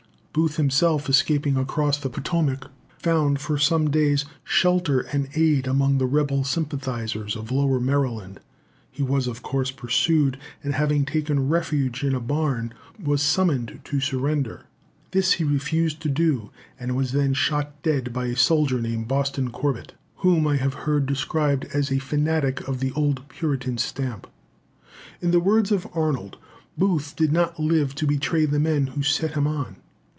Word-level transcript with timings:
Booth 0.33 0.55
himself, 0.55 1.09
escaping 1.09 1.57
across 1.57 1.97
the 1.97 2.07
Potomac, 2.09 2.67
"found, 2.99 3.41
for 3.41 3.57
some 3.57 3.89
days, 3.89 4.23
shelter 4.45 5.01
and 5.11 5.27
aid 5.35 5.67
among 5.67 5.97
the 5.97 6.05
rebel 6.05 6.45
sympathisers 6.45 7.35
of 7.35 7.51
Lower 7.51 7.81
Maryland." 7.81 8.39
He 8.89 9.03
was, 9.03 9.27
of 9.27 9.41
course, 9.43 9.71
pursued, 9.71 10.39
and, 10.63 10.73
having 10.73 11.03
taken 11.03 11.49
refuge 11.49 12.01
in 12.01 12.15
a 12.15 12.21
barn, 12.21 12.73
was 12.97 13.21
summoned 13.21 13.81
to 13.83 13.99
surrender. 13.99 14.63
This 15.11 15.33
he 15.33 15.43
refused 15.43 16.01
to 16.03 16.09
do, 16.09 16.49
and 16.79 16.95
was 16.95 17.11
then 17.11 17.33
shot 17.33 17.83
dead 17.83 18.13
by 18.13 18.27
a 18.27 18.37
soldier 18.37 18.79
named 18.79 19.09
Boston 19.09 19.49
Corbett, 19.49 19.95
whom 20.19 20.47
I 20.47 20.55
have 20.55 20.75
heard 20.85 21.07
described 21.07 21.65
as 21.73 21.91
a 21.91 21.99
fanatic 21.99 22.65
of 22.69 22.79
the 22.79 22.93
old 22.93 23.27
Puritan 23.27 23.77
stamp. 23.77 24.27
In 25.21 25.31
the 25.31 25.41
words 25.41 25.73
of 25.73 25.87
Arnold, 25.93 26.37
Booth 26.77 27.17
did 27.17 27.33
not 27.33 27.59
live 27.59 27.93
to 27.95 28.07
betray 28.07 28.45
the 28.45 28.61
men 28.61 28.87
who 28.87 29.03
set 29.03 29.33
him 29.33 29.45
on. 29.45 29.75